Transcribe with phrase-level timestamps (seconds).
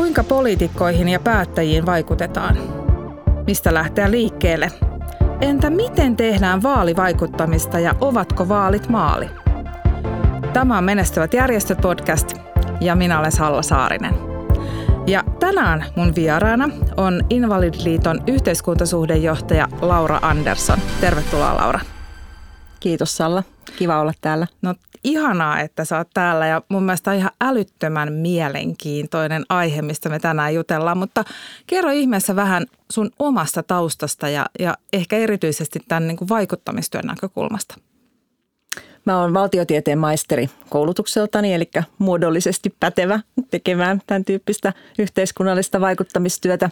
[0.00, 2.58] Kuinka poliitikkoihin ja päättäjiin vaikutetaan?
[3.46, 4.72] Mistä lähteä liikkeelle?
[5.40, 9.26] Entä miten tehdään vaalivaikuttamista ja ovatko vaalit maali?
[10.52, 12.34] Tämä on Menestyvät järjestöt podcast
[12.80, 14.14] ja minä olen Salla Saarinen.
[15.06, 20.78] Ja tänään mun vieraana on Invalidiliiton yhteiskuntasuhdejohtaja Laura Andersson.
[21.00, 21.80] Tervetuloa Laura.
[22.80, 23.42] Kiitos Salla.
[23.76, 24.46] Kiva olla täällä.
[24.62, 24.74] No
[25.04, 30.18] ihanaa, että sä oot täällä ja mun mielestä on ihan älyttömän mielenkiintoinen aihe, mistä me
[30.18, 30.98] tänään jutellaan.
[30.98, 31.24] Mutta
[31.66, 37.74] kerro ihmeessä vähän sun omasta taustasta ja, ja ehkä erityisesti tämän niin kuin vaikuttamistyön näkökulmasta.
[39.06, 46.70] Mä oon valtiotieteen maisteri koulutukseltani, eli muodollisesti pätevä tekemään tämän tyyppistä yhteiskunnallista vaikuttamistyötä.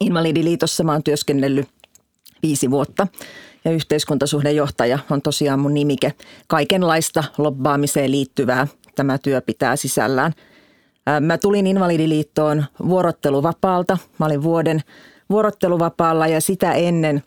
[0.00, 1.68] Invalidiliitossa mä oon työskennellyt
[2.44, 3.06] viisi vuotta
[3.64, 6.12] ja yhteiskuntasuhdejohtaja on tosiaan mun nimike.
[6.46, 10.32] Kaikenlaista lobbaamiseen liittyvää tämä työ pitää sisällään.
[11.20, 13.98] Mä tulin Invalidiliittoon vuorotteluvapaalta.
[14.18, 14.80] Mä olin vuoden
[15.30, 17.22] vuorotteluvapaalla ja sitä ennen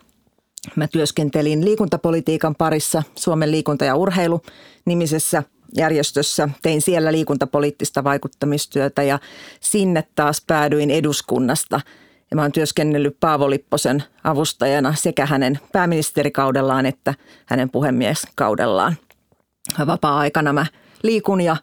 [0.76, 4.42] mä työskentelin liikuntapolitiikan parissa Suomen liikunta- ja urheilu
[4.84, 5.42] nimisessä
[5.76, 6.48] järjestössä.
[6.62, 9.18] Tein siellä liikuntapoliittista vaikuttamistyötä ja
[9.60, 11.80] sinne taas päädyin eduskunnasta–
[12.30, 17.14] ja mä oon työskennellyt Paavo Lipposen avustajana sekä hänen pääministerikaudellaan että
[17.46, 18.96] hänen puhemieskaudellaan.
[19.86, 20.66] Vapaa-aikana mä
[21.02, 21.56] liikun ja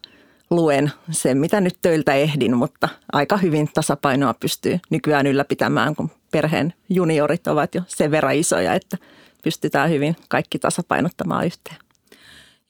[0.50, 6.74] luen sen, mitä nyt töiltä ehdin, mutta aika hyvin tasapainoa pystyy nykyään ylläpitämään, kun perheen
[6.90, 8.98] juniorit ovat jo sen verran isoja, että
[9.44, 11.78] pystytään hyvin kaikki tasapainottamaan yhteen.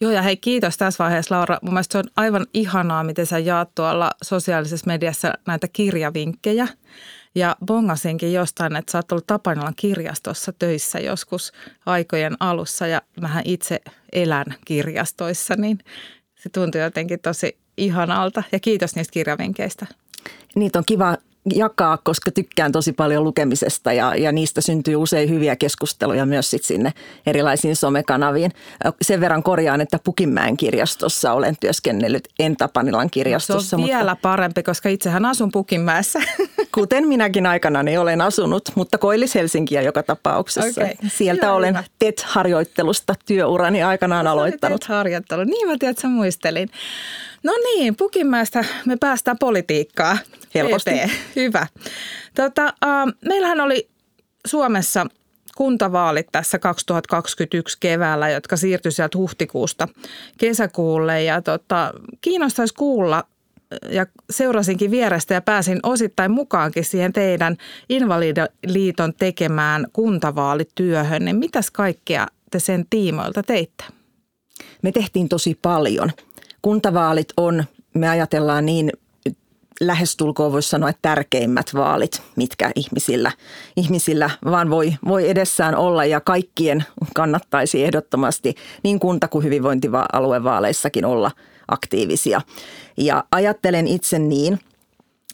[0.01, 1.57] Joo ja hei kiitos tässä vaiheessa Laura.
[1.61, 6.67] Mun mielestä se on aivan ihanaa, miten sä jaat tuolla sosiaalisessa mediassa näitä kirjavinkkejä.
[7.35, 11.51] Ja bongasinkin jostain, että sä oot ollut Tapanilan kirjastossa töissä joskus
[11.85, 13.81] aikojen alussa ja mähän itse
[14.13, 15.79] elän kirjastoissa, niin
[16.35, 18.43] se tuntuu jotenkin tosi ihanalta.
[18.51, 19.85] Ja kiitos niistä kirjavinkkeistä.
[20.55, 21.17] Niitä on kiva
[21.53, 26.63] jakaa, koska tykkään tosi paljon lukemisesta ja, ja niistä syntyy usein hyviä keskusteluja myös sit
[26.63, 26.93] sinne
[27.25, 28.51] erilaisiin somekanaviin.
[29.01, 33.69] Sen verran korjaan, että Pukinmäen kirjastossa olen työskennellyt, en Tapanilan kirjastossa.
[33.69, 36.19] Se on vielä mutta, parempi, koska itsehän asun Pukinmäessä.
[36.75, 40.81] Kuten minäkin aikanani olen asunut, mutta Koillis-Helsinkiä joka tapauksessa.
[40.81, 40.95] Okay.
[41.07, 41.83] Sieltä hyvä, olen hyvä.
[41.99, 44.81] TET-harjoittelusta työurani aikanaan aloittanut.
[44.81, 46.69] TET-harjoittelu, niin mä tiedän, että muistelin.
[47.43, 50.17] No niin, Pukinmäestä me päästään politiikkaan.
[50.55, 50.99] Helposti.
[50.99, 51.09] EP.
[51.35, 51.67] Hyvä.
[52.35, 53.89] Tota, äh, meillähän oli
[54.47, 55.05] Suomessa
[55.57, 59.87] kuntavaalit tässä 2021 keväällä, jotka siirtyi sieltä huhtikuusta
[60.37, 61.23] kesäkuulle.
[61.23, 63.23] Ja tota, kiinnostaisi kuulla,
[63.89, 67.57] ja seurasinkin vierestä ja pääsin osittain mukaankin siihen teidän
[67.89, 71.25] Invalidiliiton tekemään kuntavaalityöhön.
[71.25, 73.83] Niin mitäs kaikkea te sen tiimoilta teitte?
[74.81, 76.11] Me tehtiin tosi paljon.
[76.61, 78.91] Kuntavaalit on, me ajatellaan niin
[79.81, 83.31] lähestulkoon voisi sanoa, että tärkeimmät vaalit, mitkä ihmisillä,
[83.77, 86.83] ihmisillä vaan voi, voi edessään olla ja kaikkien
[87.15, 91.31] kannattaisi ehdottomasti niin kunta- kuin hyvinvointialuevaaleissakin olla
[91.67, 92.41] aktiivisia.
[92.97, 94.59] Ja ajattelen itse niin,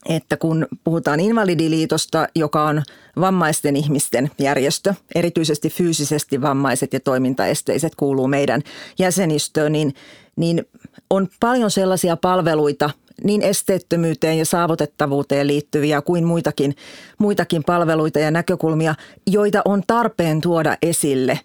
[0.09, 2.83] että kun puhutaan Invalidiliitosta, joka on
[3.19, 8.61] vammaisten ihmisten järjestö, erityisesti fyysisesti vammaiset ja toimintaesteiset kuuluu meidän
[8.99, 9.93] jäsenistöön, niin,
[10.35, 10.65] niin
[11.09, 12.89] on paljon sellaisia palveluita,
[13.23, 16.75] niin esteettömyyteen ja saavutettavuuteen liittyviä kuin muitakin,
[17.17, 18.95] muitakin palveluita ja näkökulmia,
[19.27, 21.39] joita on tarpeen tuoda esille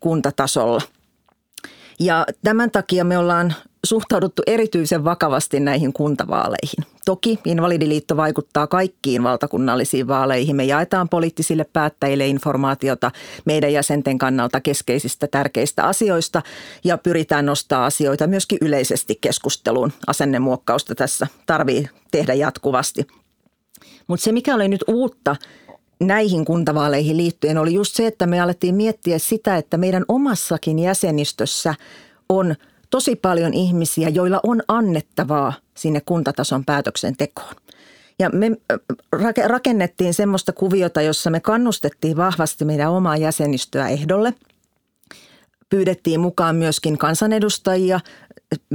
[0.00, 0.80] kuntatasolla.
[2.00, 3.54] Ja tämän takia me ollaan
[3.86, 6.84] suhtauduttu erityisen vakavasti näihin kuntavaaleihin.
[7.04, 10.56] Toki Invalidiliitto vaikuttaa kaikkiin valtakunnallisiin vaaleihin.
[10.56, 13.10] Me jaetaan poliittisille päättäjille informaatiota
[13.44, 16.42] meidän jäsenten kannalta keskeisistä tärkeistä asioista
[16.84, 19.92] ja pyritään nostaa asioita myöskin yleisesti keskusteluun.
[20.06, 23.06] Asennemuokkausta tässä tarvii tehdä jatkuvasti.
[24.06, 25.36] Mutta se, mikä oli nyt uutta
[26.00, 31.74] näihin kuntavaaleihin liittyen, oli just se, että me alettiin miettiä sitä, että meidän omassakin jäsenistössä
[32.28, 32.54] on–
[32.92, 37.54] tosi paljon ihmisiä, joilla on annettavaa sinne kuntatason päätöksentekoon.
[38.18, 38.50] Ja me
[39.44, 44.34] rakennettiin semmoista kuviota, jossa me kannustettiin vahvasti meidän omaa jäsenistöä ehdolle.
[45.70, 48.00] Pyydettiin mukaan myöskin kansanedustajia.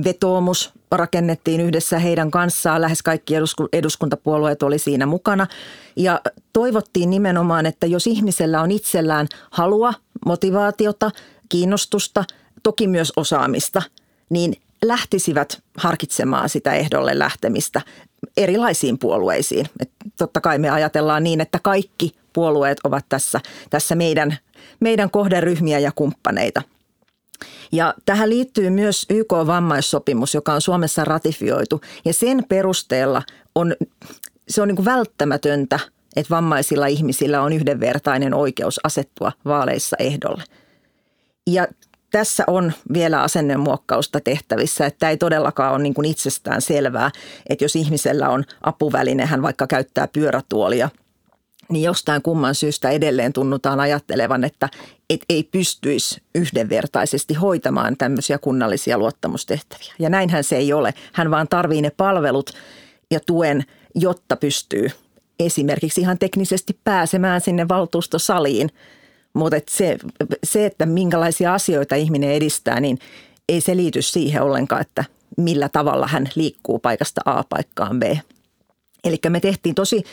[0.03, 2.81] Vetoomus rakennettiin yhdessä heidän kanssaan.
[2.81, 3.33] Lähes kaikki
[3.73, 5.47] eduskuntapuolueet oli siinä mukana.
[5.95, 6.21] Ja
[6.53, 9.93] toivottiin nimenomaan, että jos ihmisellä on itsellään halua,
[10.25, 11.11] motivaatiota,
[11.49, 12.23] kiinnostusta,
[12.63, 13.81] toki myös osaamista–
[14.29, 17.81] niin lähtisivät harkitsemaan sitä ehdolle lähtemistä
[18.37, 19.65] erilaisiin puolueisiin.
[19.79, 23.39] Et totta kai me ajatellaan niin, että kaikki puolueet ovat tässä,
[23.69, 24.37] tässä meidän,
[24.79, 26.61] meidän kohderyhmiä ja kumppaneita.
[27.71, 31.81] Ja tähän liittyy myös YK-vammaissopimus, joka on Suomessa ratifioitu.
[32.05, 33.21] Ja sen perusteella
[33.55, 33.75] on
[34.49, 35.79] se on niin välttämätöntä,
[36.15, 40.43] että vammaisilla ihmisillä on yhdenvertainen oikeus asettua vaaleissa ehdolle.
[41.47, 41.67] Ja
[42.11, 47.11] tässä on vielä asennemuokkausta tehtävissä, että ei todellakaan ole niin kuin itsestään selvää,
[47.49, 50.89] että jos ihmisellä on apuväline, hän vaikka käyttää pyörätuolia,
[51.69, 54.69] niin jostain kumman syystä edelleen tunnutaan ajattelevan, että
[55.09, 59.93] et ei pystyisi yhdenvertaisesti hoitamaan tämmöisiä kunnallisia luottamustehtäviä.
[59.99, 60.93] Ja näinhän se ei ole.
[61.13, 62.53] Hän vaan tarvii ne palvelut
[63.11, 63.63] ja tuen,
[63.95, 64.91] jotta pystyy
[65.39, 68.69] esimerkiksi ihan teknisesti pääsemään sinne valtuustosaliin–
[69.37, 69.97] mutta et se,
[70.43, 72.99] se, että minkälaisia asioita ihminen edistää, niin
[73.49, 75.05] ei se liity siihen ollenkaan, että
[75.37, 78.03] millä tavalla hän liikkuu paikasta A paikkaan B.
[79.03, 80.03] Eli me tehtiin tosi,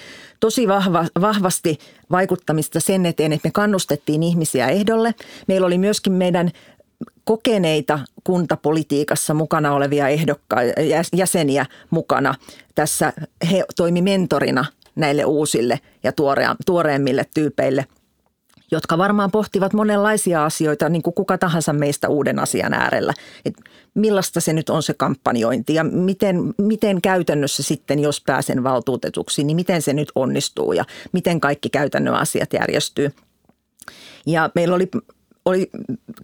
[0.41, 1.79] tosi vahva, vahvasti
[2.11, 5.15] vaikuttamista sen eteen, että me kannustettiin ihmisiä ehdolle.
[5.49, 6.51] Meillä oli myöskin meidän
[7.25, 10.81] kokeneita kuntapolitiikassa mukana olevia ehdokkaita,
[11.17, 12.35] jäseniä mukana.
[12.75, 13.13] Tässä
[13.51, 16.13] he toimi mentorina näille uusille ja
[16.67, 17.87] tuoreemmille tyypeille–
[18.71, 23.13] jotka varmaan pohtivat monenlaisia asioita, niin kuin kuka tahansa meistä uuden asian äärellä.
[23.45, 23.55] Et
[23.95, 29.57] millaista se nyt on se kampanjointi ja miten, miten käytännössä sitten, jos pääsen valtuutetuksi, niin
[29.57, 33.11] miten se nyt onnistuu ja miten kaikki käytännön asiat järjestyy.
[34.27, 34.89] Ja meillä oli
[35.45, 35.71] oli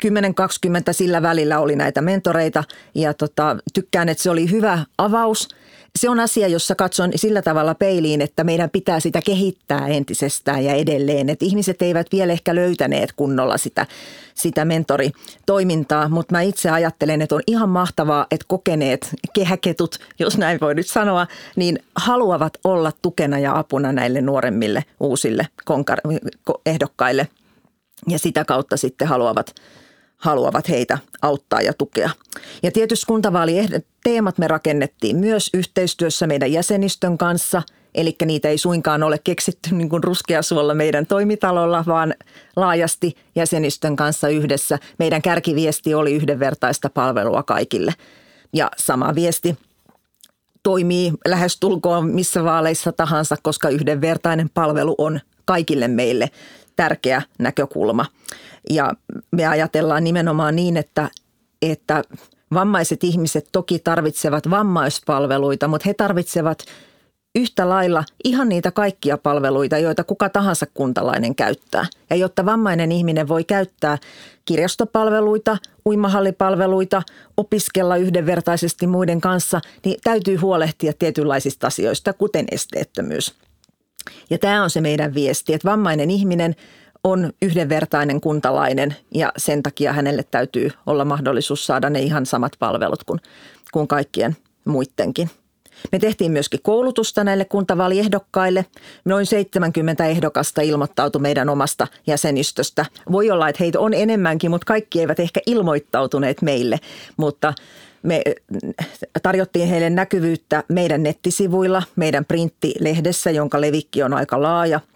[0.06, 0.10] 10-20
[0.93, 2.64] sillä välillä oli näitä mentoreita
[2.94, 5.48] ja tota, tykkään, että se oli hyvä avaus–
[5.98, 10.75] se on asia, jossa katson sillä tavalla peiliin, että meidän pitää sitä kehittää entisestään ja
[10.75, 11.28] edelleen.
[11.28, 13.87] Että ihmiset eivät vielä ehkä löytäneet kunnolla sitä,
[14.34, 20.60] sitä mentoritoimintaa, mutta mä itse ajattelen, että on ihan mahtavaa, että kokeneet kehäketut, jos näin
[20.60, 21.26] voi nyt sanoa,
[21.56, 25.46] niin haluavat olla tukena ja apuna näille nuoremmille uusille
[26.66, 27.28] ehdokkaille
[28.08, 29.54] ja sitä kautta sitten haluavat
[30.20, 32.11] haluavat heitä auttaa ja tukea.
[32.62, 37.62] Ja tietysti kuntavaaliteemat me rakennettiin myös yhteistyössä meidän jäsenistön kanssa,
[37.94, 42.14] eli niitä ei suinkaan ole keksitty niin kuin ruskeasuolla meidän toimitalolla, vaan
[42.56, 44.78] laajasti jäsenistön kanssa yhdessä.
[44.99, 47.94] Meidän kärkiviesti oli yhdenvertaista palvelua kaikille.
[48.52, 49.58] Ja sama viesti
[50.62, 55.20] toimii lähestulkoon missä vaaleissa tahansa, koska yhdenvertainen palvelu on
[55.50, 56.31] kaikille meille
[56.76, 58.06] tärkeä näkökulma.
[58.70, 58.93] Ja
[59.32, 61.11] me ajatellaan nimenomaan niin, että,
[61.62, 62.02] että
[62.55, 66.64] vammaiset ihmiset toki tarvitsevat vammaispalveluita, mutta he tarvitsevat
[67.35, 71.87] yhtä lailla ihan niitä kaikkia palveluita, joita kuka tahansa kuntalainen käyttää.
[72.11, 73.99] Ja jotta vammainen ihminen voi käyttää
[74.44, 75.56] kirjastopalveluita,
[75.87, 77.03] uimahallipalveluita,
[77.37, 83.35] opiskella yhdenvertaisesti muiden kanssa, niin täytyy huolehtia tietynlaisista asioista, kuten esteettömyys.
[84.31, 86.55] Ja tämä on se meidän viesti, että vammainen ihminen–
[87.05, 93.05] on yhdenvertainen kuntalainen ja sen takia hänelle täytyy olla mahdollisuus saada ne ihan samat palvelut
[93.05, 93.20] kuin,
[93.73, 95.31] kuin kaikkien muidenkin.
[95.93, 98.67] Me tehtiin myöskin koulutusta näille kuntavaaliehdokkaille.
[99.05, 102.87] Noin 70 ehdokasta ilmoittautui meidän omasta jäsenistöstä.
[103.12, 106.79] Voi olla, että heitä on enemmänkin, mutta kaikki eivät ehkä ilmoittautuneet meille.
[107.17, 107.53] Mutta
[108.02, 108.23] me
[109.23, 114.81] tarjottiin heille näkyvyyttä meidän nettisivuilla, meidän printtilehdessä, jonka levikki on aika laaja–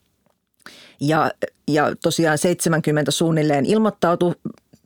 [1.01, 1.31] ja,
[1.69, 4.35] ja tosiaan 70 suunnilleen ilmoittautui.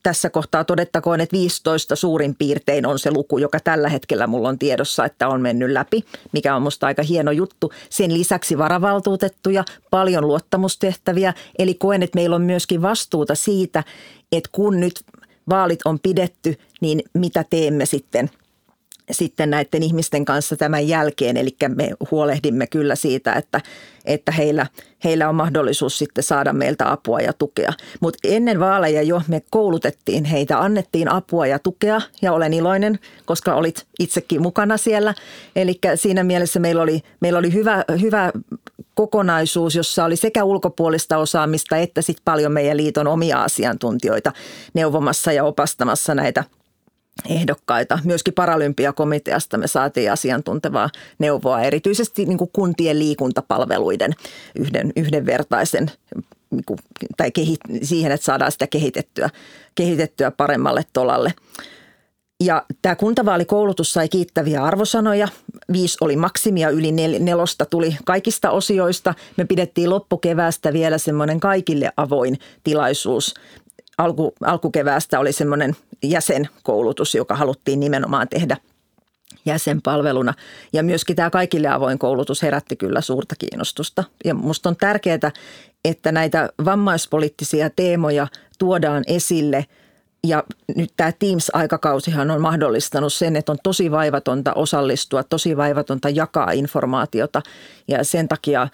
[0.02, 4.58] Tässä kohtaa todettakoon, että 15 suurin piirtein on se luku, joka tällä hetkellä mulla on
[4.58, 7.72] tiedossa, että on mennyt läpi, mikä on musta aika hieno juttu.
[7.90, 13.84] Sen lisäksi varavaltuutettuja, paljon luottamustehtäviä, eli koen, että meillä on myöskin vastuuta siitä,
[14.32, 15.00] että kun nyt
[15.48, 18.30] vaalit on pidetty, niin mitä teemme sitten
[19.10, 21.36] sitten näiden ihmisten kanssa tämän jälkeen.
[21.36, 23.60] Eli me huolehdimme kyllä siitä, että,
[24.04, 24.66] että heillä,
[25.04, 27.72] heillä on mahdollisuus sitten saada meiltä apua ja tukea.
[28.00, 33.54] Mutta ennen vaaleja jo me koulutettiin heitä, annettiin apua ja tukea ja olen iloinen, koska
[33.54, 35.14] olit itsekin mukana siellä.
[35.56, 38.32] Eli siinä mielessä meillä oli, meillä oli hyvä, hyvä
[38.98, 44.32] kokonaisuus, jossa oli sekä ulkopuolista osaamista että sitten paljon meidän liiton omia asiantuntijoita
[44.74, 46.44] neuvomassa ja opastamassa näitä–
[47.28, 47.98] ehdokkaita.
[48.04, 54.14] Myöskin Paralympiakomiteasta me saatiin asiantuntevaa neuvoa, erityisesti niin kuin kuntien liikuntapalveluiden
[54.54, 55.90] yhden, yhdenvertaisen
[56.50, 56.78] niin kuin,
[57.16, 59.30] tai kehit, siihen, että saadaan sitä kehitettyä,
[59.74, 61.32] kehitettyä paremmalle tolalle.
[62.44, 65.28] Ja tämä kuntavaalikoulutus sai kiittäviä arvosanoja.
[65.72, 69.14] Viisi oli maksimia, yli nel, nelosta tuli kaikista osioista.
[69.36, 73.34] Me pidettiin loppukeväästä vielä semmoinen kaikille avoin tilaisuus,
[73.98, 78.56] alku, alkukeväästä oli semmoinen jäsenkoulutus, joka haluttiin nimenomaan tehdä
[79.44, 80.34] jäsenpalveluna.
[80.72, 84.04] Ja myöskin tämä kaikille avoin koulutus herätti kyllä suurta kiinnostusta.
[84.24, 85.32] Ja minusta on tärkeää,
[85.84, 88.26] että näitä vammaispoliittisia teemoja
[88.58, 89.66] tuodaan esille
[90.26, 90.44] Ja
[90.76, 97.42] nyt tämä Teams-aikakausihan on mahdollistanut sen, että on tosi vaivatonta osallistua, tosi vaivatonta jakaa informaatiota.
[97.88, 98.68] Ja sen takia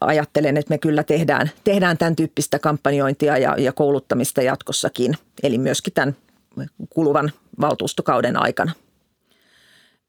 [0.00, 5.92] ajattelen, että me kyllä tehdään, tehdään tämän tyyppistä kampanjointia ja, ja kouluttamista jatkossakin, eli myöskin
[5.92, 6.16] tämän
[6.90, 8.72] kuluvan valtuustokauden aikana.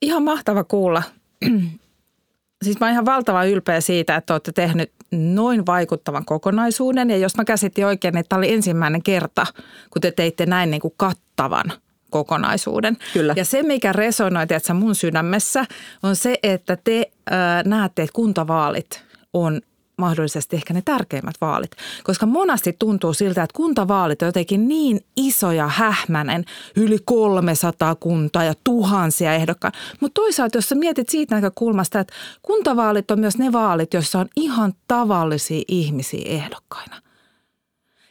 [0.01, 1.03] Ihan mahtava kuulla.
[2.63, 7.09] siis mä oon ihan valtava ylpeä siitä, että olette tehnyt noin vaikuttavan kokonaisuuden.
[7.09, 9.45] Ja jos mä käsitin oikein, että tämä oli ensimmäinen kerta,
[9.89, 11.73] kun te teitte näin niin kuin kattavan
[12.09, 12.97] kokonaisuuden.
[13.13, 13.33] Kyllä.
[13.37, 15.65] Ja se, mikä resonoi että mun sydämessä,
[16.03, 19.61] on se, että te äh, näette, että kuntavaalit on
[19.97, 21.71] mahdollisesti ehkä ne tärkeimmät vaalit.
[22.03, 26.45] Koska monasti tuntuu siltä, että kuntavaalit on jotenkin niin iso ja hähmänen,
[26.75, 29.77] yli 300 kuntaa ja tuhansia ehdokkaita.
[29.99, 34.27] Mutta toisaalta, jos sä mietit siitä näkökulmasta, että kuntavaalit on myös ne vaalit, joissa on
[34.35, 37.01] ihan tavallisia ihmisiä ehdokkaina.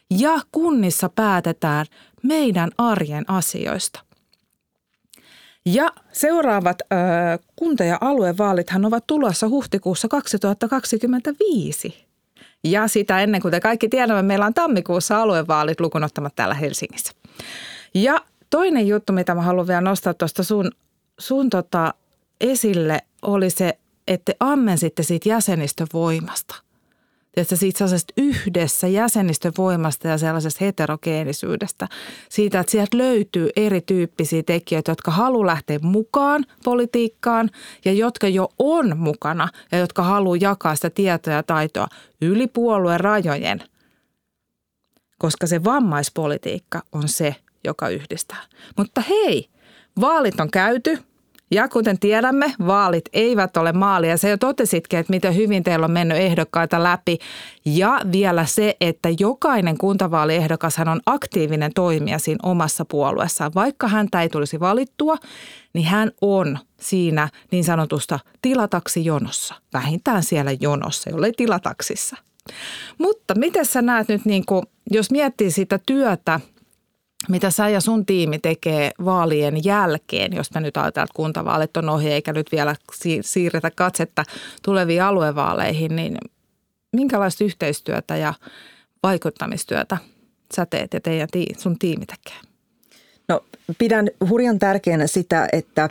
[0.09, 1.85] Ja kunnissa päätetään
[2.23, 3.99] meidän arjen asioista–
[5.65, 6.85] ja seuraavat ö,
[7.55, 12.05] kunta- ja aluevaalithan ovat tulossa huhtikuussa 2025.
[12.63, 17.11] Ja sitä ennen kuin te kaikki tiedämme, meillä on tammikuussa aluevaalit lukunottamatta täällä Helsingissä.
[17.93, 20.71] Ja toinen juttu, mitä mä haluan vielä nostaa tuosta sun,
[21.19, 21.93] sun tota
[22.41, 23.77] esille, oli se,
[24.07, 26.55] että ammensitte siitä jäsenistövoimasta–
[27.31, 31.87] Tiedätkö, siitä sellaisesta yhdessä jäsenistön voimasta ja sellaisesta heterogeenisyydestä.
[32.29, 37.49] Siitä, että sieltä löytyy erityyppisiä tekijöitä, jotka haluaa lähteä mukaan politiikkaan
[37.85, 41.87] ja jotka jo on mukana ja jotka haluaa jakaa sitä tietoa ja taitoa
[42.21, 43.63] yli puolueen rajojen.
[45.19, 48.43] Koska se vammaispolitiikka on se, joka yhdistää.
[48.77, 49.49] Mutta hei,
[50.01, 50.97] vaalit on käyty–
[51.51, 54.17] ja kuten tiedämme, vaalit eivät ole maalia.
[54.17, 57.17] Se jo totesitkin, että miten hyvin teillä on mennyt ehdokkaita läpi.
[57.65, 63.51] Ja vielä se, että jokainen kuntavaaliehdokashan on aktiivinen toimija siinä omassa puolueessaan.
[63.55, 65.15] Vaikka häntä ei tulisi valittua,
[65.73, 69.55] niin hän on siinä niin sanotusta tilataksi jonossa.
[69.73, 72.15] Vähintään siellä jonossa, jollei tilataksissa.
[72.97, 76.39] Mutta miten sä näet nyt, niin kuin, jos miettii sitä työtä–
[77.29, 81.89] mitä sä ja sun tiimi tekee vaalien jälkeen, jos me nyt ajatellaan, että kuntavaalit on
[81.89, 82.75] ohi eikä nyt vielä
[83.21, 84.23] siirretä katsetta
[84.61, 86.17] tuleviin aluevaaleihin, niin
[86.93, 88.33] minkälaista yhteistyötä ja
[89.03, 89.97] vaikuttamistyötä
[90.55, 92.39] sä teet ja teidän sun tiimi tekee?
[93.27, 93.45] No
[93.77, 95.89] pidän hurjan tärkeänä sitä, että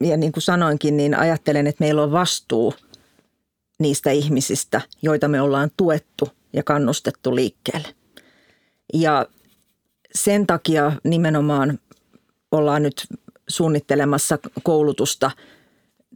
[0.00, 2.74] ja niin kuin sanoinkin, niin ajattelen, että meillä on vastuu
[3.78, 7.88] niistä ihmisistä, joita me ollaan tuettu ja kannustettu liikkeelle.
[8.94, 9.26] Ja
[10.14, 11.78] sen takia nimenomaan
[12.52, 13.06] ollaan nyt
[13.48, 15.30] suunnittelemassa koulutusta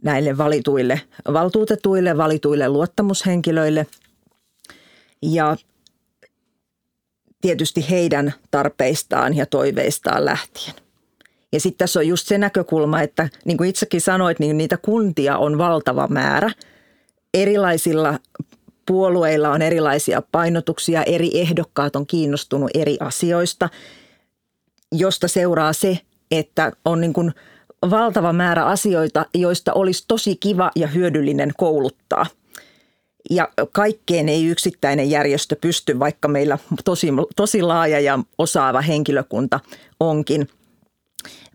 [0.03, 1.01] näille valituille
[1.33, 3.87] valtuutetuille, valituille luottamushenkilöille
[5.21, 5.57] ja
[7.41, 10.75] tietysti heidän tarpeistaan ja toiveistaan lähtien.
[11.53, 15.37] Ja sitten tässä on just se näkökulma, että niin kuin itsekin sanoit, niin niitä kuntia
[15.37, 16.51] on valtava määrä.
[17.33, 18.19] Erilaisilla
[18.87, 23.69] puolueilla on erilaisia painotuksia, eri ehdokkaat on kiinnostunut eri asioista,
[24.91, 25.99] josta seuraa se,
[26.31, 27.31] että on niin kuin
[27.89, 32.25] valtava määrä asioita, joista olisi tosi kiva ja hyödyllinen kouluttaa.
[33.29, 39.59] Ja kaikkeen ei yksittäinen järjestö pysty, vaikka meillä tosi, tosi laaja ja osaava henkilökunta
[39.99, 40.47] onkin–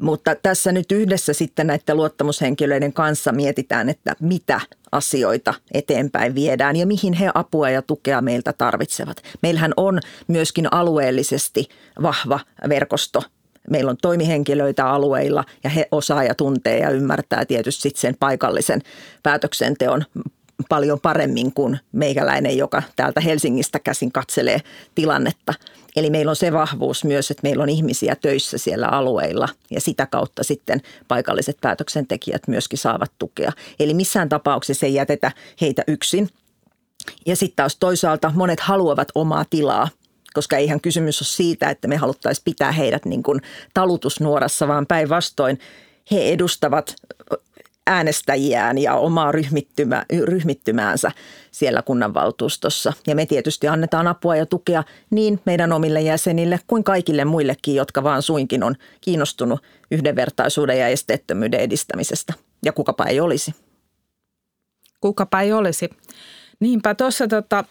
[0.03, 4.61] mutta tässä nyt yhdessä sitten näiden luottamushenkilöiden kanssa mietitään, että mitä
[4.93, 9.17] asioita eteenpäin viedään ja mihin he apua ja tukea meiltä tarvitsevat.
[9.43, 11.69] Meillähän on myöskin alueellisesti
[12.03, 13.23] vahva verkosto
[13.71, 18.81] meillä on toimihenkilöitä alueilla ja he osaa ja tuntee ja ymmärtää tietysti sen paikallisen
[19.23, 20.05] päätöksenteon
[20.69, 24.61] paljon paremmin kuin meikäläinen, joka täältä Helsingistä käsin katselee
[24.95, 25.55] tilannetta.
[25.97, 30.07] Eli meillä on se vahvuus myös, että meillä on ihmisiä töissä siellä alueilla ja sitä
[30.07, 33.53] kautta sitten paikalliset päätöksentekijät myöskin saavat tukea.
[33.81, 36.29] Eli missään tapauksessa ei jätetä heitä yksin.
[37.27, 39.89] Ja sitten taas toisaalta monet haluavat omaa tilaa
[40.35, 43.41] koska eihän kysymys ole siitä, että me haluttaisiin pitää heidät niin kuin
[43.75, 45.59] talutusnuorassa, vaan päinvastoin
[46.11, 46.97] he edustavat
[47.87, 51.11] äänestäjiään ja omaa ryhmittymä, ryhmittymäänsä
[51.51, 52.93] siellä kunnanvaltuustossa.
[53.07, 58.03] Ja me tietysti annetaan apua ja tukea niin meidän omille jäsenille kuin kaikille muillekin, jotka
[58.03, 62.35] vaan suinkin on kiinnostunut yhdenvertaisuuden ja esteettömyyden edistämisestä.
[62.65, 63.55] Ja kukapa ei olisi.
[65.01, 65.91] Kukapa ei olisi.
[66.61, 67.65] Niinpä tuossa tota,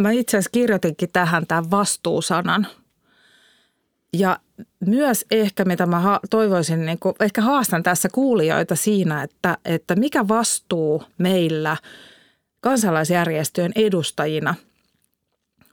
[0.00, 2.66] mä itse asiassa kirjoitinkin tähän tämän vastuusanan–
[4.18, 4.40] ja
[4.86, 10.28] myös ehkä, mitä mä toivoisin, niin kuin, ehkä haastan tässä kuulijoita siinä, että, että mikä
[10.28, 11.76] vastuu meillä
[12.60, 14.54] kansalaisjärjestöjen edustajina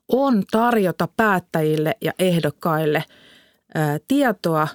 [0.07, 3.03] on tarjota päättäjille ja ehdokkaille
[3.75, 4.67] ää, tietoa,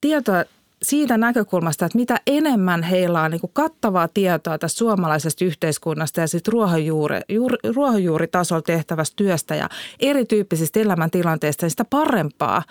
[0.00, 0.44] tietoa
[0.82, 6.26] siitä näkökulmasta, että mitä enemmän heillä on niin kuin kattavaa tietoa tästä suomalaisesta yhteiskunnasta ja
[6.26, 9.68] sitten ruohonjuuri, juuri, ruohonjuuritasolla tehtävästä työstä ja
[10.00, 12.62] erityyppisistä elämäntilanteista, niin sitä parempaa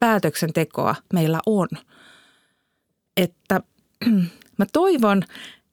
[0.00, 1.68] päätöksentekoa meillä on.
[3.16, 3.60] Että
[4.58, 5.22] mä toivon,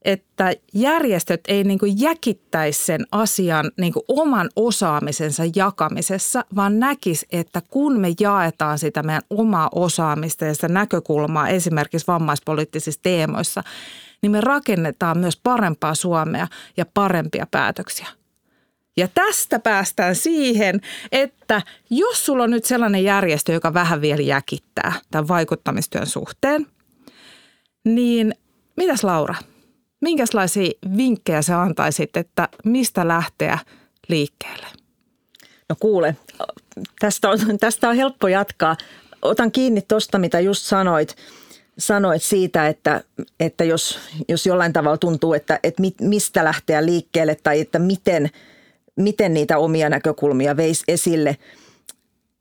[0.05, 7.25] että järjestöt ei niin kuin jäkittäisi sen asian niin kuin oman osaamisensa jakamisessa, vaan näkisi,
[7.31, 13.63] että kun me jaetaan sitä meidän omaa osaamista ja sitä näkökulmaa esimerkiksi vammaispoliittisissa teemoissa,
[14.21, 18.07] niin me rakennetaan myös parempaa Suomea ja parempia päätöksiä.
[18.97, 20.81] Ja tästä päästään siihen,
[21.11, 26.67] että jos sulla on nyt sellainen järjestö, joka vähän vielä jäkittää tämän vaikuttamistyön suhteen,
[27.83, 28.35] niin
[28.77, 29.35] mitäs Laura–
[30.01, 33.59] Minkälaisia vinkkejä sä antaisit, että mistä lähteä
[34.07, 34.67] liikkeelle?
[35.69, 36.15] No kuule,
[36.99, 38.77] tästä on, tästä on helppo jatkaa.
[39.21, 41.15] Otan kiinni tuosta, mitä just sanoit,
[41.77, 43.03] sanoit siitä, että,
[43.39, 48.29] että jos, jos jollain tavalla tuntuu, että, että mistä lähteä liikkeelle tai että miten,
[48.95, 51.37] miten niitä omia näkökulmia veisi esille,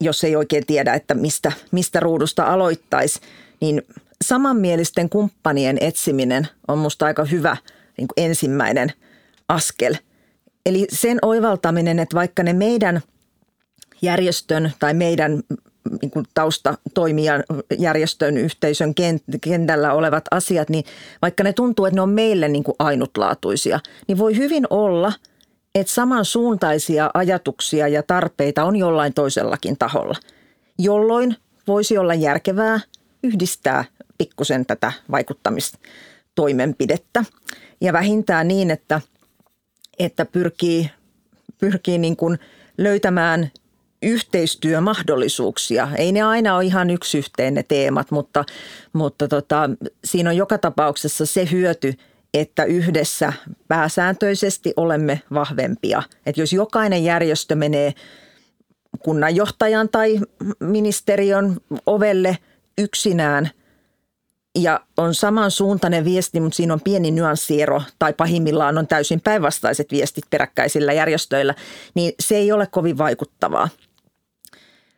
[0.01, 3.19] jos ei oikein tiedä, että mistä, mistä ruudusta aloittaisi,
[3.61, 3.81] niin
[4.21, 7.57] samanmielisten kumppanien etsiminen on musta aika hyvä
[7.97, 8.91] niin kuin ensimmäinen
[9.47, 9.95] askel.
[10.65, 13.01] Eli sen oivaltaminen, että vaikka ne meidän
[14.01, 15.43] järjestön tai meidän
[16.01, 17.43] niin kuin taustatoimijan
[17.79, 18.93] järjestön yhteisön
[19.41, 20.83] kentällä olevat asiat, niin
[21.21, 25.13] vaikka ne tuntuu, että ne on meille niin kuin ainutlaatuisia, niin voi hyvin olla,
[25.75, 30.15] että samansuuntaisia ajatuksia ja tarpeita on jollain toisellakin taholla,
[30.77, 31.35] jolloin
[31.67, 32.79] voisi olla järkevää
[33.23, 33.85] yhdistää
[34.21, 37.23] pikkusen tätä vaikuttamistoimenpidettä.
[37.81, 39.01] Ja vähintään niin, että,
[39.99, 40.89] että pyrkii,
[41.57, 42.39] pyrkii niin kuin
[42.77, 43.51] löytämään
[44.01, 45.87] yhteistyömahdollisuuksia.
[45.97, 48.45] Ei ne aina ole ihan yksi yhteen ne teemat, mutta,
[48.93, 49.69] mutta tota,
[50.05, 51.93] siinä on joka tapauksessa se hyöty,
[52.33, 53.33] että yhdessä
[53.67, 56.03] pääsääntöisesti olemme vahvempia.
[56.25, 57.93] Että jos jokainen järjestö menee
[58.99, 60.19] kunnanjohtajan tai
[60.59, 62.37] ministeriön ovelle
[62.77, 63.49] yksinään–
[64.55, 70.23] ja on samansuuntainen viesti, mutta siinä on pieni nyanssiero tai pahimmillaan on täysin päinvastaiset viestit
[70.29, 71.55] peräkkäisillä järjestöillä,
[71.93, 73.69] niin se ei ole kovin vaikuttavaa.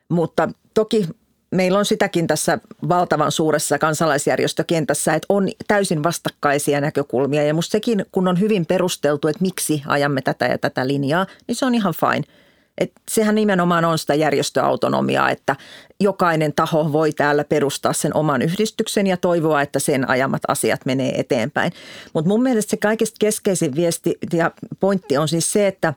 [0.09, 1.07] Mutta toki
[1.51, 8.05] meillä on sitäkin tässä valtavan suuressa kansalaisjärjestökentässä, että on täysin vastakkaisia näkökulmia ja musta sekin,
[8.11, 11.93] kun on hyvin perusteltu, että miksi ajamme tätä ja tätä linjaa, niin se on ihan
[11.93, 12.23] fine–
[12.77, 15.55] et sehän nimenomaan on sitä järjestöautonomiaa, että
[15.99, 21.19] jokainen taho voi täällä perustaa sen oman yhdistyksen ja toivoa, että sen ajamat asiat menee
[21.19, 21.71] eteenpäin.
[22.13, 25.93] Mutta mun mielestä se kaikista keskeisin viesti ja pointti on siis se, että,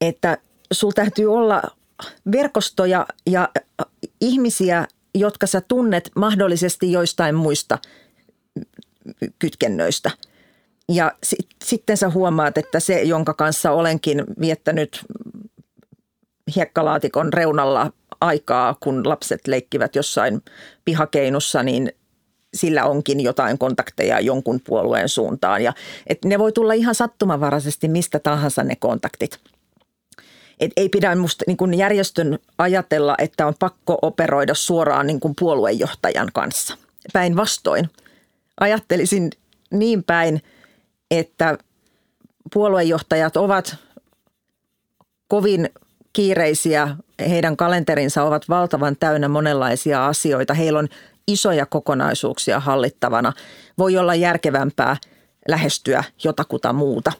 [0.00, 0.38] että
[0.72, 1.62] sul täytyy olla
[2.32, 3.48] verkostoja ja
[4.20, 7.78] ihmisiä, jotka sä tunnet mahdollisesti joistain muista
[9.38, 10.10] kytkennöistä–
[10.88, 15.00] ja sit, sitten sä huomaat, että se, jonka kanssa olenkin viettänyt
[16.56, 20.42] hiekkalaatikon reunalla aikaa, kun lapset leikkivät jossain
[20.84, 21.92] pihakeinussa, niin
[22.54, 25.62] sillä onkin jotain kontakteja jonkun puolueen suuntaan.
[25.62, 25.72] Ja,
[26.06, 29.40] et ne voi tulla ihan sattumanvaraisesti mistä tahansa ne kontaktit.
[30.60, 35.34] Et ei pidä musta niin kun järjestön ajatella, että on pakko operoida suoraan niin kun
[35.40, 36.76] puoluejohtajan kanssa.
[37.12, 37.90] Päinvastoin.
[38.60, 39.30] Ajattelisin
[39.70, 40.42] niin päin,
[41.10, 41.58] että
[42.52, 43.76] puoluejohtajat ovat
[45.28, 45.70] kovin
[46.18, 46.96] kiireisiä,
[47.28, 50.54] heidän kalenterinsa ovat valtavan täynnä monenlaisia asioita.
[50.54, 50.88] Heillä on
[51.28, 53.32] isoja kokonaisuuksia hallittavana.
[53.78, 54.96] Voi olla järkevämpää
[55.48, 57.12] lähestyä jotakuta muuta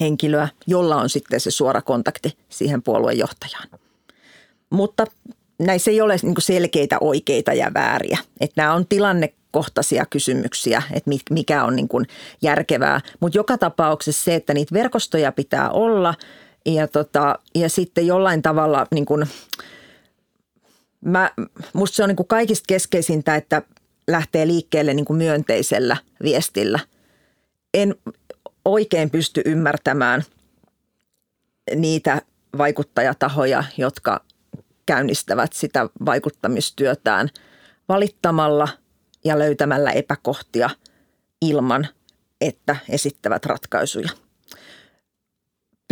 [0.00, 3.68] henkilöä, jolla on sitten se suora kontakti siihen puoluejohtajaan.
[4.70, 5.04] Mutta
[5.58, 8.18] näissä ei ole niin selkeitä oikeita ja vääriä.
[8.40, 11.88] Että nämä on tilannekohtaisia kysymyksiä, että mikä on niin
[12.42, 13.00] järkevää.
[13.20, 16.14] Mutta joka tapauksessa se, että niitä verkostoja pitää olla–
[16.66, 19.26] ja, tota, ja sitten jollain tavalla niin kuin,
[21.00, 21.30] mä,
[21.72, 23.62] musta se on niin kuin kaikista keskeisintä, että
[24.08, 26.78] lähtee liikkeelle niin kuin myönteisellä viestillä.
[27.74, 27.94] En
[28.64, 30.22] oikein pysty ymmärtämään
[31.74, 32.22] niitä
[32.58, 34.24] vaikuttajatahoja, jotka
[34.86, 37.28] käynnistävät sitä vaikuttamistyötään
[37.88, 38.68] valittamalla
[39.24, 40.70] ja löytämällä epäkohtia
[41.42, 41.88] ilman,
[42.40, 44.08] että esittävät ratkaisuja–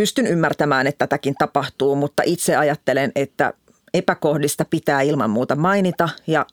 [0.02, 3.52] pystyn ymmärtämään, että tätäkin tapahtuu, mutta itse ajattelen, että
[3.94, 6.46] epäkohdista pitää ilman muuta mainita ja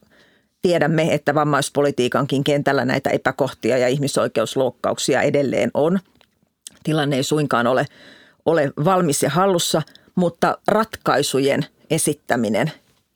[0.61, 5.99] tiedämme, että vammaispolitiikankin kentällä näitä epäkohtia ja ihmisoikeusloukkauksia edelleen on.
[6.83, 7.85] Tilanne ei suinkaan ole,
[8.45, 9.81] ole valmis ja hallussa,
[10.15, 12.71] mutta ratkaisujen esittäminen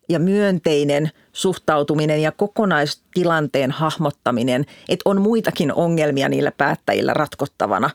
[0.09, 7.89] ja myönteinen suhtautuminen ja kokonaistilanteen hahmottaminen, että on muitakin ongelmia niillä päättäjillä ratkottavana.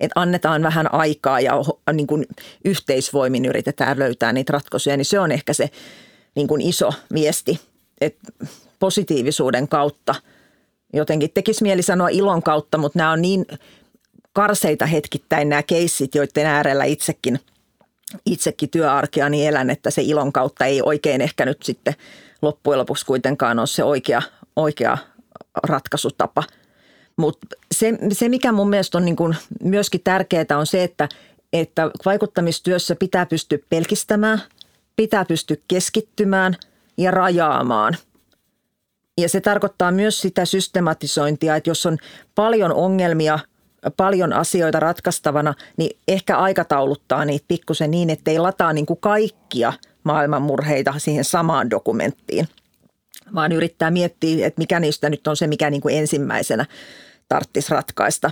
[0.00, 1.52] Että annetaan vähän aikaa ja
[1.92, 2.26] niin kuin
[2.64, 5.70] yhteisvoimin yritetään löytää niitä ratkaisuja, niin se on ehkä se
[6.34, 7.60] niin kuin iso viesti,
[8.00, 8.32] että
[8.78, 10.14] positiivisuuden kautta.
[10.92, 13.46] Jotenkin tekisi mieli sanoa ilon kautta, mutta nämä on niin
[14.32, 17.40] karseita hetkittäin nämä keissit, joiden äärellä itsekin,
[18.26, 21.94] itsekin työarkeani elän, että se ilon kautta ei oikein ehkä nyt sitten
[22.42, 24.22] loppujen lopuksi kuitenkaan ole se oikea,
[24.56, 24.98] oikea
[25.62, 26.42] ratkaisutapa.
[27.18, 31.08] Mutta se, se, mikä mun mielestä on niin kuin myöskin tärkeää, on se, että,
[31.52, 34.42] että vaikuttamistyössä pitää pystyä pelkistämään,
[34.96, 36.56] pitää pystyä keskittymään
[36.96, 37.96] ja rajaamaan–
[39.18, 41.98] ja se tarkoittaa myös sitä systematisointia, että jos on
[42.34, 43.38] paljon ongelmia,
[43.96, 49.72] paljon asioita ratkaistavana, niin ehkä aikatauluttaa niitä pikkusen niin, että ei lataa niin kuin kaikkia
[50.04, 52.48] maailmanmurheita siihen samaan dokumenttiin,
[53.34, 56.66] vaan yrittää miettiä, että mikä niistä nyt on se, mikä niin kuin ensimmäisenä
[57.28, 58.30] tarttisi ratkaista.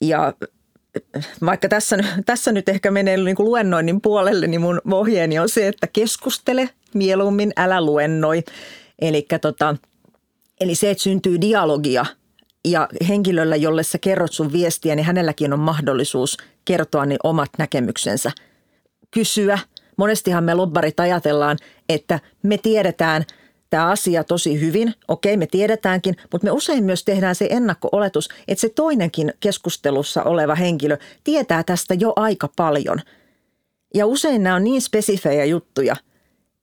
[0.00, 0.32] Ja
[1.46, 5.68] vaikka tässä, tässä nyt ehkä menee niin kuin luennoinnin puolelle, niin mun ohjeeni on se,
[5.68, 8.42] että keskustele mieluummin, älä luennoi.
[8.98, 9.76] Eli tota,
[10.60, 12.06] Eli se, että syntyy dialogia
[12.64, 18.30] ja henkilöllä, jolle sä kerrot sun viestiä, niin hänelläkin on mahdollisuus kertoa niin omat näkemyksensä.
[19.10, 19.58] Kysyä.
[19.96, 21.58] Monestihan me lobbarit ajatellaan,
[21.88, 23.24] että me tiedetään
[23.74, 24.94] tämä asia tosi hyvin.
[25.08, 30.54] Okei, me tiedetäänkin, mutta me usein myös tehdään se ennakko-oletus, että se toinenkin keskustelussa oleva
[30.54, 33.00] henkilö tietää tästä jo aika paljon.
[33.94, 35.96] Ja usein nämä on niin spesifejä juttuja,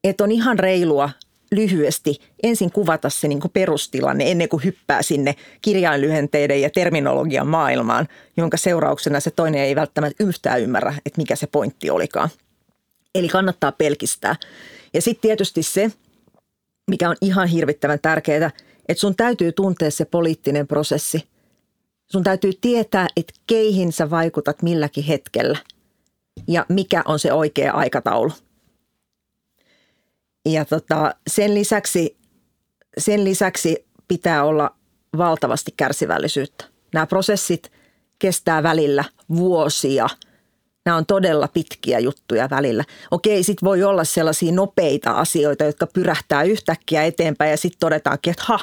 [0.04, 1.10] että on ihan reilua
[1.52, 8.08] lyhyesti ensin kuvata se niin kuin perustilanne ennen kuin hyppää sinne kirjainlyhenteiden ja terminologian maailmaan,
[8.38, 12.30] jonka seurauksena se toinen ei välttämättä yhtään ymmärrä, että mikä se pointti olikaan.
[13.15, 14.36] Eli kannattaa pelkistää.
[14.93, 15.91] Ja sitten tietysti se,
[16.91, 18.51] mikä on ihan hirvittävän tärkeää,
[18.89, 21.23] että sun täytyy tuntea se poliittinen prosessi.
[22.12, 25.60] Sun täytyy tietää, että keihin sä vaikutat milläkin hetkellä
[26.47, 28.32] ja mikä on se oikea aikataulu–
[30.45, 32.17] ja tota, sen, lisäksi,
[32.97, 34.75] sen lisäksi pitää olla
[35.17, 36.65] valtavasti kärsivällisyyttä.
[36.93, 37.71] Nämä prosessit
[38.19, 39.04] kestää välillä
[39.36, 40.08] vuosia.
[40.86, 42.84] Nämä on todella pitkiä juttuja välillä.
[43.12, 48.44] Okei, sitten voi olla sellaisia nopeita asioita, jotka pyrähtää yhtäkkiä eteenpäin ja sitten todetaankin, että
[48.48, 48.60] ha,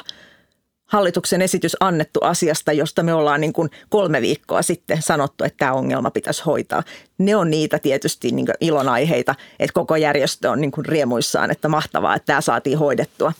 [0.89, 5.73] hallituksen esitys annettu asiasta, josta me ollaan niin kuin kolme viikkoa sitten sanottu, että tämä
[5.73, 6.83] ongelma pitäisi hoitaa.
[7.17, 12.15] Ne on niitä tietysti niin ilonaiheita, että koko järjestö on niin kuin riemuissaan, että mahtavaa,
[12.15, 13.33] että tämä saatiin hoidettua.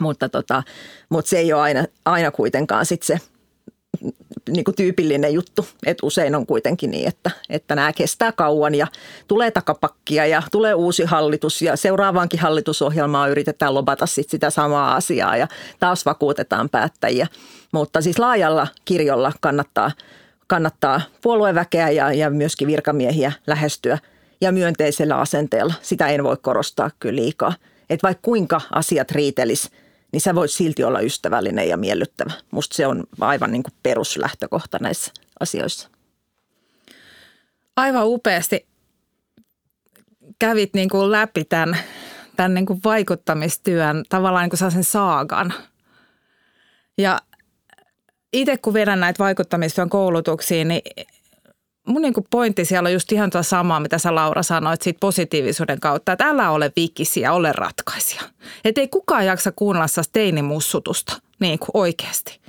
[0.00, 0.62] Mutta, tota,
[1.08, 3.18] mutta se ei ole aina, aina kuitenkaan sit se
[4.50, 5.66] niin kuin tyypillinen juttu.
[5.86, 8.86] että usein on kuitenkin niin, että, että nämä kestää kauan ja
[9.28, 15.36] tulee takapakkia ja tulee uusi hallitus ja seuraavaankin hallitusohjelmaa yritetään lobata sit sitä samaa asiaa
[15.36, 15.48] ja
[15.80, 17.26] taas vakuutetaan päättäjiä.
[17.72, 19.90] Mutta siis laajalla kirjolla kannattaa,
[20.46, 23.98] kannattaa puolueväkeä ja, ja myöskin virkamiehiä lähestyä
[24.40, 25.74] ja myönteisellä asenteella.
[25.82, 27.54] Sitä en voi korostaa kyllä liikaa.
[27.90, 29.70] Että vaikka kuinka asiat riitelis–
[30.12, 32.32] niin sä voit silti olla ystävällinen ja miellyttävä.
[32.50, 35.88] Musta se on aivan niin kuin peruslähtökohta näissä asioissa.
[37.76, 38.66] Aivan upeasti
[40.38, 41.76] kävit niin kuin läpi tämän,
[42.36, 45.54] tämän niin kuin vaikuttamistyön, tavallaan niin kuin sellaisen saagan.
[46.98, 47.18] Ja
[48.32, 50.82] itse kun vedän näitä vaikuttamistyön koulutuksiin, niin
[51.86, 55.80] mun niin pointti siellä on just ihan tuo sama, mitä sä Laura sanoit siitä positiivisuuden
[55.80, 58.22] kautta, että älä ole vikisiä, ole ratkaisija.
[58.64, 62.40] Että ei kukaan jaksa kuunnella teinimussutusta niin kuin oikeasti.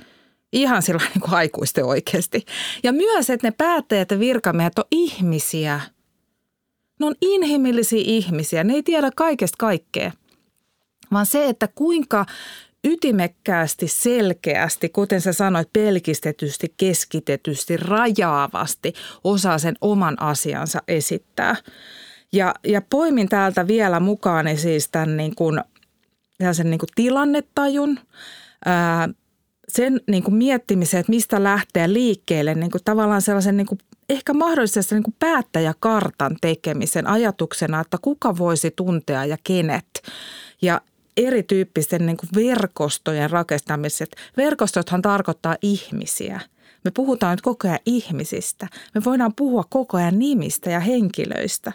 [0.52, 2.44] Ihan sillä niin kuin aikuisten oikeasti.
[2.82, 5.80] Ja myös, että ne päättäjät ja virkamiehet on ihmisiä.
[7.00, 8.64] Ne on inhimillisiä ihmisiä.
[8.64, 10.12] Ne ei tiedä kaikesta kaikkea.
[11.12, 12.26] Vaan se, että kuinka
[12.84, 18.92] ytimekkäästi, selkeästi, kuten sä sanoit, pelkistetysti, keskitetysti, rajaavasti
[19.24, 21.56] osaa sen oman asiansa esittää.
[22.32, 25.60] Ja, ja poimin täältä vielä mukaan siis tämän niin kuin,
[26.52, 27.98] sen niin kuin tilannetajun,
[28.64, 29.08] ää,
[29.68, 34.32] sen niin kuin miettimisen, että mistä lähteä liikkeelle, niin kuin tavallaan sellaisen niin kuin ehkä
[34.32, 39.86] mahdollisesti niin kuin päättäjäkartan tekemisen ajatuksena, että kuka voisi tuntea ja kenet.
[40.62, 40.80] Ja,
[41.16, 44.16] erityyppisten niin kuin verkostojen rakentamiset.
[44.36, 46.40] Verkostothan tarkoittaa ihmisiä.
[46.84, 48.68] Me puhutaan nyt koko ajan ihmisistä.
[48.94, 51.72] Me voidaan puhua koko ajan nimistä ja henkilöistä.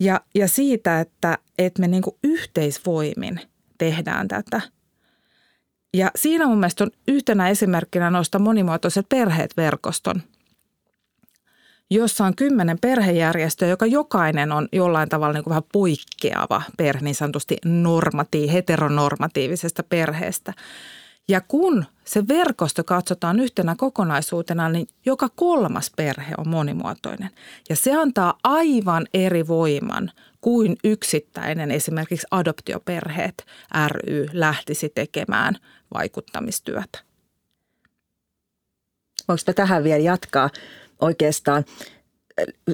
[0.00, 3.40] Ja, ja siitä, että, että me niin kuin yhteisvoimin
[3.78, 4.60] tehdään tätä.
[5.94, 10.22] Ja siinä mun mielestä on yhtenä esimerkkinä noista monimuotoiset perheet verkoston,
[11.94, 17.14] jossa on kymmenen perhejärjestöä, joka jokainen on jollain tavalla niin kuin vähän poikkeava perhe, niin
[17.14, 20.52] sanotusti normati, heteronormatiivisesta perheestä.
[21.28, 27.30] Ja kun se verkosto katsotaan yhtenä kokonaisuutena, niin joka kolmas perhe on monimuotoinen.
[27.68, 33.46] Ja se antaa aivan eri voiman kuin yksittäinen esimerkiksi adoptioperheet
[33.88, 35.56] ry lähtisi tekemään
[35.94, 36.98] vaikuttamistyötä.
[39.28, 40.50] Voiko tähän vielä jatkaa
[41.02, 41.64] oikeastaan?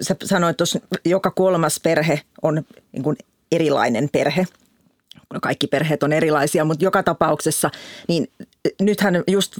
[0.00, 2.62] Sä sanoit tuossa, joka kolmas perhe on
[2.92, 3.16] niin kuin
[3.52, 4.46] erilainen perhe.
[5.34, 7.70] No kaikki perheet on erilaisia, mutta joka tapauksessa,
[8.08, 8.30] niin
[8.80, 9.58] nythän just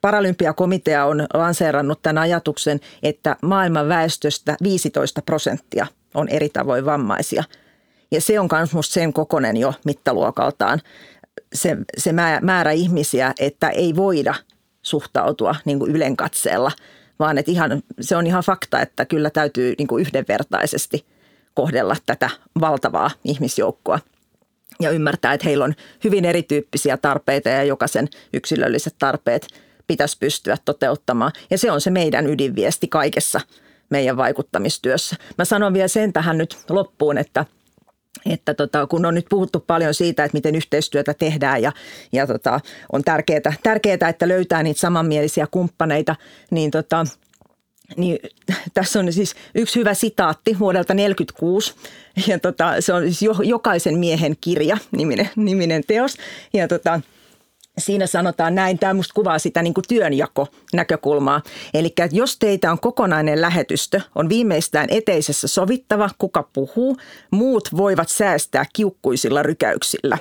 [0.00, 7.44] Paralympiakomitea on lanseerannut tämän ajatuksen, että maailman väestöstä 15 prosenttia on eri tavoin vammaisia.
[8.10, 10.80] Ja se on myös sen kokonen jo mittaluokaltaan
[11.54, 14.34] se, se määrä ihmisiä, että ei voida
[14.82, 16.70] suhtautua niin kuin ylenkatseella,
[17.18, 21.06] vaan että ihan, se on ihan fakta, että kyllä täytyy niin kuin yhdenvertaisesti
[21.54, 23.98] kohdella tätä valtavaa ihmisjoukkoa
[24.80, 25.74] ja ymmärtää, että heillä on
[26.04, 29.46] hyvin erityyppisiä tarpeita ja jokaisen yksilölliset tarpeet
[29.86, 31.32] pitäisi pystyä toteuttamaan.
[31.50, 33.40] Ja se on se meidän ydinviesti kaikessa
[33.90, 35.16] meidän vaikuttamistyössä.
[35.38, 37.44] Mä sanon vielä sen tähän nyt loppuun, että–
[38.26, 41.72] että tota, kun on nyt puhuttu paljon siitä, että miten yhteistyötä tehdään ja,
[42.12, 42.60] ja tota,
[42.92, 46.16] on tärkeää, tärkeää, että löytää niitä samanmielisiä kumppaneita,
[46.50, 47.06] niin tota,
[47.96, 48.18] niin
[48.74, 51.74] tässä on siis yksi hyvä sitaatti vuodelta 1946
[52.26, 56.16] ja tota, se on siis jo, jokaisen miehen kirja niminen, niminen teos.
[56.52, 57.00] Ja tota,
[57.78, 61.42] Siinä sanotaan näin, tämä musta kuvaa sitä niin kuin työnjako-näkökulmaa.
[61.74, 66.96] Eli jos teitä on kokonainen lähetystö, on viimeistään eteisessä sovittava, kuka puhuu,
[67.30, 70.18] muut voivat säästää kiukkuisilla rykäyksillä.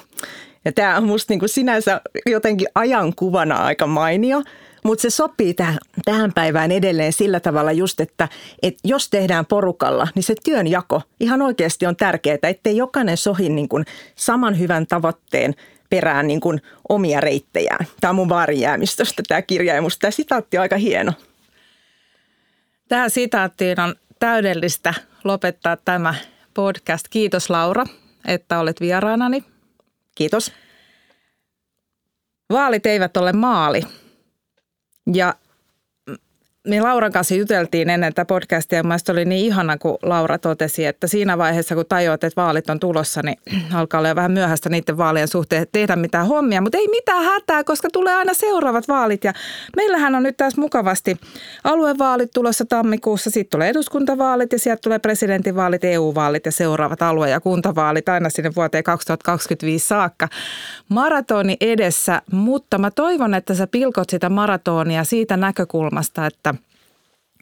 [0.65, 4.43] Ja tämä on musta niin kuin sinänsä jotenkin ajankuvana aika mainio,
[4.83, 8.27] mutta se sopii tähän, tähän päivään edelleen sillä tavalla just, että,
[8.61, 13.69] että jos tehdään porukalla, niin se työnjako ihan oikeasti on tärkeää, ettei jokainen sohi niin
[13.69, 13.85] kuin
[14.15, 15.55] saman hyvän tavoitteen–
[15.95, 17.88] perään niin kuin omia reittejään.
[18.01, 21.13] Tämä on mun vaarijäämistöstä tämä kirja ja musta tämä sitaatti on aika hieno.
[22.88, 26.15] Tähän sitaattiin on täydellistä lopettaa tämä
[26.53, 27.06] podcast.
[27.10, 27.86] Kiitos Laura,
[28.27, 29.43] että olet vieraanani.
[30.15, 30.51] Kiitos.
[32.49, 33.82] Vaalit eivät ole maali.
[35.13, 35.36] Ja
[36.67, 40.86] me Lauran kanssa juteltiin ennen tätä podcastia ja mielestäni oli niin ihana, kun Laura totesi,
[40.86, 43.38] että siinä vaiheessa, kun tajuat, että vaalit on tulossa, niin
[43.73, 47.63] alkaa olla jo vähän myöhäistä niiden vaalien suhteen tehdä mitään hommia, mutta ei mitään hätää,
[47.63, 49.34] koska tulee aina seuraavat vaalit ja
[49.76, 51.17] meillähän on nyt taas mukavasti
[51.63, 57.39] aluevaalit tulossa tammikuussa, sitten tulee eduskuntavaalit ja sieltä tulee presidentinvaalit, EU-vaalit ja seuraavat alue- ja
[57.39, 60.28] kuntavaalit aina sinne vuoteen 2025 saakka.
[60.89, 66.52] Maratoni edessä, mutta mä toivon, että sä pilkot sitä maratonia siitä näkökulmasta, että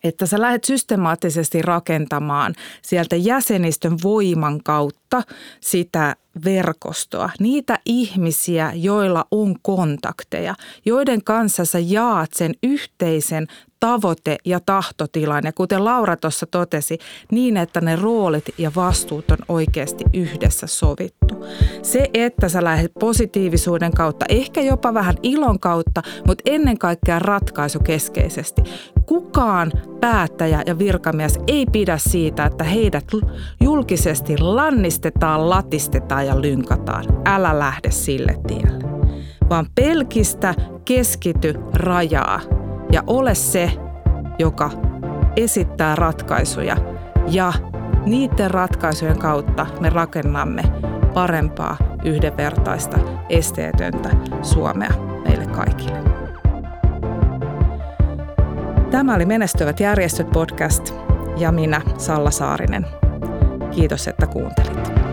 [0.03, 5.23] että sä lähdet systemaattisesti rakentamaan sieltä jäsenistön voiman kautta
[5.59, 13.47] sitä verkostoa, niitä ihmisiä, joilla on kontakteja, joiden kanssa sä jaat sen yhteisen
[13.79, 15.41] tavoite- ja tahtotilan.
[15.45, 16.97] Ja kuten Laura tuossa totesi,
[17.31, 21.45] niin että ne roolit ja vastuut on oikeasti yhdessä sovittu.
[21.81, 28.61] Se, että sä lähdet positiivisuuden kautta, ehkä jopa vähän ilon kautta, mutta ennen kaikkea ratkaisukeskeisesti.
[29.05, 33.07] Kukaan päättäjä ja virkamies ei pidä siitä, että heidät
[33.61, 37.05] julkisesti lannistetaan, latistetaan ja lynkataan.
[37.25, 38.91] Älä lähde sille tielle
[39.51, 40.53] vaan pelkistä
[40.85, 42.39] keskity rajaa
[42.91, 43.71] ja ole se,
[44.39, 44.69] joka
[45.35, 46.77] esittää ratkaisuja
[47.27, 47.53] ja
[48.05, 50.63] niiden ratkaisujen kautta me rakennamme
[51.13, 52.97] parempaa, yhdenvertaista,
[53.29, 54.09] esteetöntä
[54.41, 54.91] Suomea
[55.25, 56.20] meille kaikille.
[58.91, 60.93] Tämä oli Menestyvät järjestöt podcast
[61.37, 62.87] ja minä Salla Saarinen.
[63.75, 65.10] Kiitos, että kuuntelit.